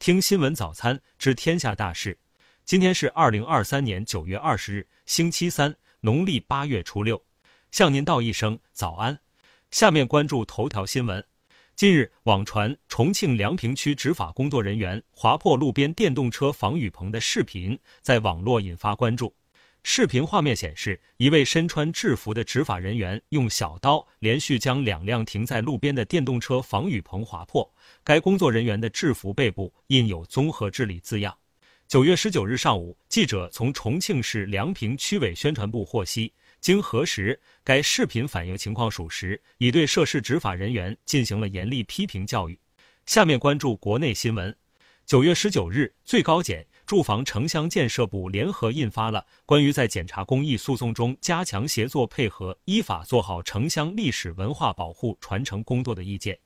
[0.00, 2.18] 听新闻早餐知天下大事。
[2.64, 7.22] 今天是二零二三年九月二十日，星期三，农历八月初六。
[7.70, 9.20] 向您道一声早安。
[9.70, 11.22] 下面关注头条新闻。
[11.76, 19.36] 近日，网传重庆梁平区执法工作人员划破路边电动车防雨棚的视频在网络引发关注。
[19.82, 27.68] 视频画面显示，一位身穿制服的执法人员用小刀连续将两辆停在路边的电动车防雨棚划破。
[28.04, 31.36] 该工作人员的制服背部印有“综合治理”字样。
[31.88, 42.58] 九月十九日上午，记者从重庆市梁平区委宣传部获悉，经核实，该视频反映情况属实，已对涉事执法人员进行了严厉批评教育。
[43.06, 44.54] 下面关注国内新闻。
[45.04, 46.64] 九月十九日，最高检。
[46.90, 56.36] 住房城乡建设部联合印发了关于在检察公益诉讼中加强协作配合、依法做好城乡历史文化保护传承工作的意见，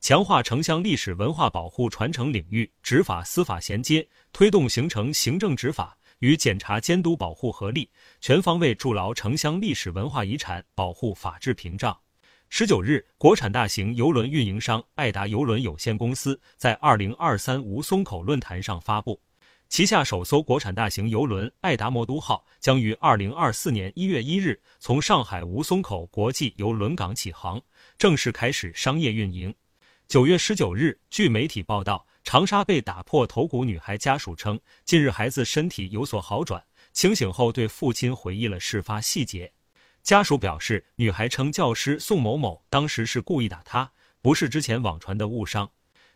[0.00, 7.86] 强化城乡历史文化保护传承领域执法司法衔接，推动形成行政执法与检察监督保护合力，
[8.22, 11.94] 全方位筑牢城乡历史文化遗产保护法治屏障。
[12.48, 19.20] 十九日，国产大型邮轮运营商爱达邮轮有限公司在二零二三吴淞口论坛上发布。
[19.70, 27.62] 旗下首艘国产大型邮轮“爱达魔都号”将于二零二四年一月一日从上海吴淞口国际邮轮港起航，
[27.96, 29.54] 正式开始商业运营。
[30.08, 36.60] 九月十九日，据媒体报道，长沙被打破头骨女孩家属称，近日孩子身体有所好转，
[36.92, 39.52] 清醒后对父亲回忆了事发细节。
[40.02, 45.70] 家属表示，女孩称教师宋某某当时是故意打她，不是之前网传的误伤。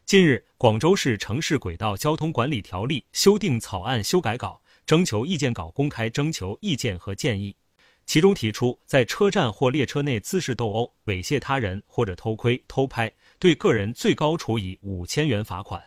[0.06, 7.56] 近日，广州市城市轨道交通管理条例修订草案修改稿征求意见稿公开征求意见和建议，
[8.04, 15.82] 其中提出，在车站或列车内滋事斗殴、猥亵他人或者偷窥、偷拍，对个人最高处以五千元罚款。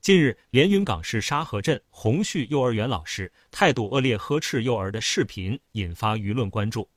[0.00, 6.90] 近日，连云港市沙河镇红旭幼儿园老师态度恶劣呵斥幼儿的视频引发舆论关注。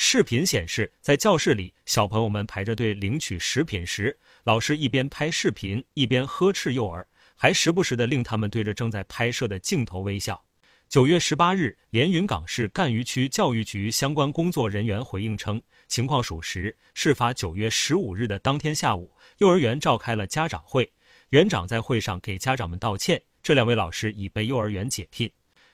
[0.00, 7.04] 视频显示，在教室里，小朋友们排着队领取食品时，老师一边拍视频，一边呵斥幼儿，
[7.34, 10.40] 还时不时的令他们对着正在拍摄的镜头微笑。
[10.88, 16.74] 九月十八日，连云港市赣榆区教育局相关工作人员回应称，情况属实。
[16.94, 20.92] 事发九月十五日的当天下午，幼儿园召开了家长会，
[21.30, 25.28] 园长在会上给家长们道歉，这两位老师已被幼儿园解聘。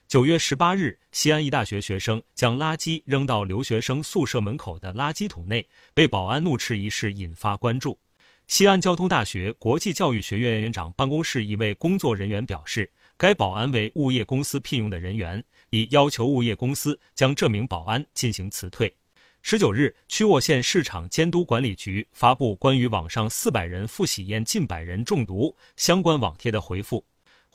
[0.06, 7.98] 九月十八日，西安一大学学生将垃圾扔到留学生宿舍门口的垃圾桶内，被保安怒斥一事引发关注。
[8.46, 18.94] 西安交通大学国际教育学院院长办公室一位工作人员表示，该保安为物业公司聘用的人员，已要求物业公司将这名保安进行辞退。
[19.42, 27.04] 十九日，曲沃县市场监督管理局发布关于网上四百人赴喜宴近百人中毒相关网帖的回复。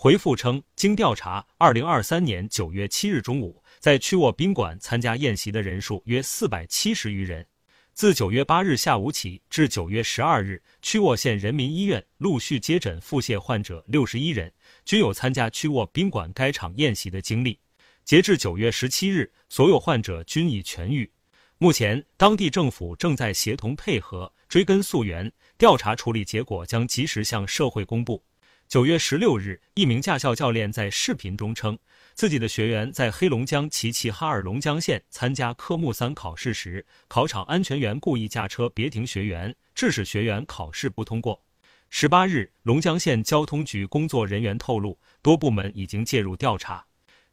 [0.02, 7.46] 回复称，经调查，二零二三年九月七日中午，在曲沃宾馆参加宴席的人数约四百七十余人。
[7.94, 14.50] 自九月八日下午起至九月十二日，曲沃县人民医院陆续接诊腹泻患者六十一人，
[14.86, 17.60] 均有参加曲沃宾馆该场宴席的经历。
[18.06, 21.12] 截至九月十七日，所有患者均已痊愈。
[21.58, 28.24] 目前，当地政府正在协同配合追根溯源，调查处理结果将及时向社会公布。
[28.70, 31.76] 九月十六日，一名驾校教练在视频中称，
[32.14, 41.44] 自己的学员在黑龙江齐齐哈尔龙江县参加科目三考试时，考场安全员故意驾车别停学员，致使学员考试不通过。
[41.90, 46.86] 十八日，龙江县交通局工作人员透露，多部门已经介入调查。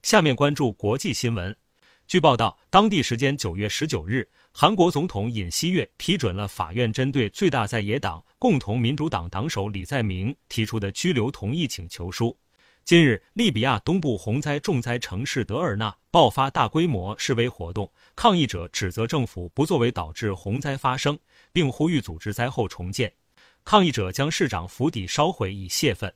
[0.02, 1.54] 下面关注国际新闻。
[2.08, 12.36] 据报道，当地时间九月十九日，韩国总统尹锡悦批准了法院针对最大在野党共同民主党党首李在明提出的拘留同意请求书。
[12.84, 21.18] 近日，利比亚东部洪灾重灾城市德尔纳爆发大规模示威活动，抗议者指责政府不作为导致洪灾发生，
[21.52, 23.12] 并呼吁组织灾后重建。
[23.64, 26.14] 抗议者将市长府邸烧毁以泄愤。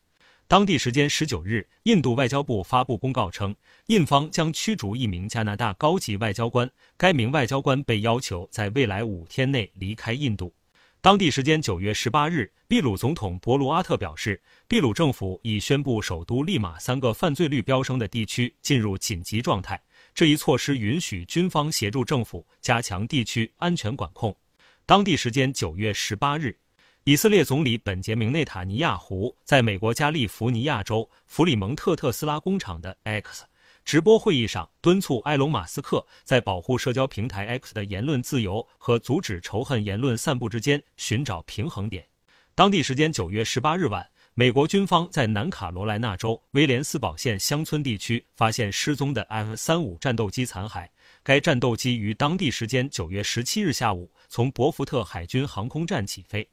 [0.50, 3.54] 当地时间十九日，印度外交部发布公告称，
[3.86, 10.52] 印方将驱逐一名加拿大高级外交官，该名外交官被要求在未来五天内离开印度。
[11.00, 19.80] 当地时间九月十八日，秘鲁总统博卢阿特表示，秘鲁政府已宣布首都利马三个犯罪率飙升的地区进入紧急状态，
[20.12, 24.36] 这一措施允许军方协助政府加强地区安全管控。
[24.84, 26.58] 当地时间九月十八日。
[27.04, 33.46] 以色列总理本杰明内塔尼亚胡在美国加利福尼亚州弗里蒙特特斯拉工厂的 X
[33.86, 42.06] 直播会议上，敦促埃隆·马斯克在保护社交平台 X 的言论自由和阻止仇恨言论散布之间寻找平衡点。
[42.54, 50.86] 当地时间九月十八日晚，美国军方在南卡罗来纳州威廉斯堡县乡村地区发现失踪的 F 三五战斗机残骸。
[51.22, 56.46] 该战斗机于当地时间九月十七日下午从伯福特海军航空站起飞，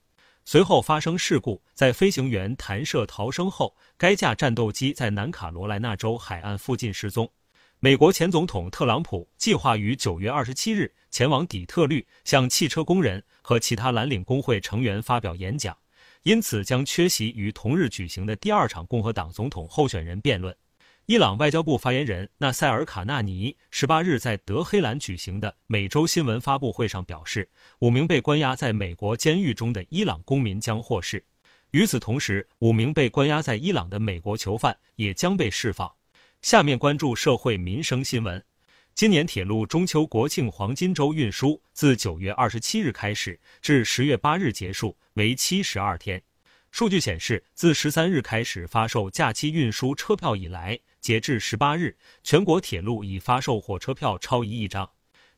[0.49, 7.29] 随后发生事故，在飞行员弹射逃生后，该架战斗机在南卡罗来纳州海岸附近失踪。
[7.81, 15.77] 美国前总统特朗普计划于九月二十七日前往底特律，向汽车工人和其他蓝领工会成员发表演讲，
[16.23, 20.55] 因此将缺席于同日举行的第二场共和党总统候选人辩论。
[21.07, 27.49] 伊朗外交部发言人纳塞尔·卡纳尼十八日在德黑兰举行的美洲新闻发布会上表示，
[27.79, 31.23] 五名被关押在美国监狱中的伊朗公民将获释。
[31.71, 35.89] 与此同时，五名被关押在伊朗的美国囚犯也将被释放。
[36.41, 38.43] 下面关注社会民生新闻。
[38.93, 46.21] 今年铁路中秋国庆黄金周运输自九月二十七日开始，至十月八日结束，为期十二天。
[46.69, 54.89] 数据显示，自十三日开始发售假期运输车票以来，截至十八日，全国铁路已发售火车票超一亿张。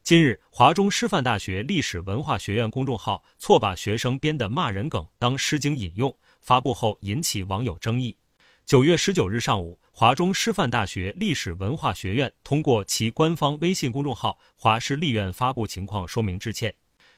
[0.01, 8.17] 今日，华中师范大学历史文化学院公众号错把学生编的骂人梗当《诗经》引用，发布后引起网友争议。
[8.65, 9.79] 九月十九日上午。
[9.91, 16.73] 华中师范大学历史文化学院通过其官方微信公众号“华师历院”发布情况说明致歉。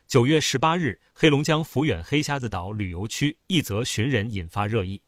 [0.07, 4.99] 九月十八日，黑龙江抚远黑瞎子岛旅游区一则寻人引发热议。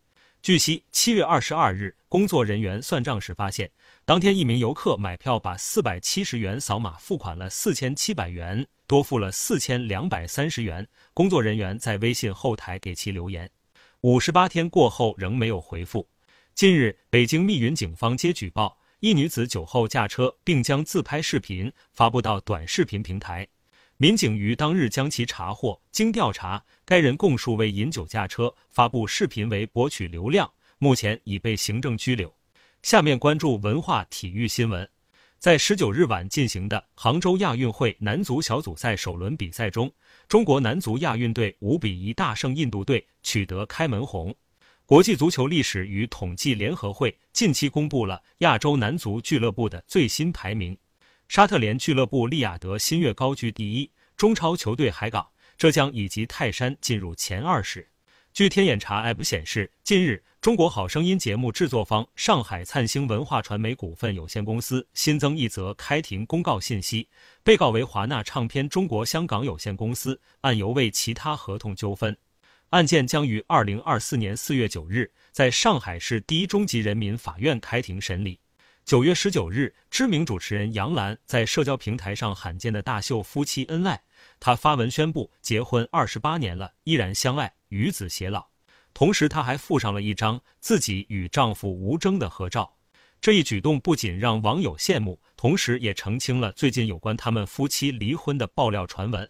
[0.44, 3.71] 据悉，七月二十二日，工作人员算账时发现，
[4.06, 10.88] 当天一名游客买票把四百七十元扫码付款了四千七百元，多付了四千两百三十元。
[11.15, 13.50] 工作人员在微信后台给其留言，
[14.01, 16.07] 五十八天过后仍没有回复。
[16.54, 23.48] 近日，北京密云警方接举报，一女子酒后驾车，并将自拍视频发布到短视频平台。
[23.98, 30.51] 民警于当日将其查获，经调查，该人供述为饮酒驾车，发布视频为博取流量，
[30.83, 32.35] 目前已被行政拘留。
[32.81, 34.85] 下面关注文化体育新闻，
[35.39, 39.89] 在十九日晚进行的杭州亚运会男足小组赛首轮比赛中，
[40.27, 44.35] 中国男足亚运队五比一大胜印度队，取得开门红。
[44.85, 50.77] 国际足球历史与统计联合会近期公布了亚洲男足俱乐部的最新排名，
[51.29, 55.25] 沙特联俱乐部利雅得新月高居第一，中超球队海港、
[55.57, 57.88] 浙江以及泰山进入前二十。
[58.33, 67.07] 据天眼查 App 显示，近日《中国好声音》节目制作方上海灿星文化传媒股份有限公司新增一则开庭公告信息，
[67.44, 72.18] 被告为华纳唱片中国香港有限公司，案由为其他合同纠纷。
[72.69, 78.39] 案件将于二零二四年四月九日在上海市第一中级人民法院开庭审理。
[78.83, 84.01] 九月十九日，知名主持人杨澜在社交平台上罕见的大秀夫妻恩爱，
[84.39, 88.45] 她发文宣布结婚二十八年了，依然相爱，与子偕老。
[88.93, 92.71] 同时，她还附上了一张自己与丈夫吴征的合照。
[93.19, 99.27] 这一举动不仅让网友羡慕，同时也澄清了最近有关他们夫妻离婚的爆料传闻。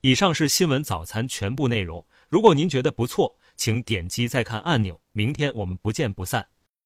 [0.00, 2.04] 以上是新闻早餐全部内容。
[2.28, 5.00] 如果您觉得不错，请点击再看按钮。
[5.12, 6.53] 明天我们不见不散。